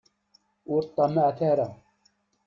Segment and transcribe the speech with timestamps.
[0.73, 1.67] Ur ṭṭamaɛet ara.